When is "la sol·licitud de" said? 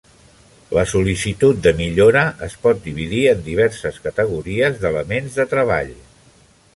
0.77-1.73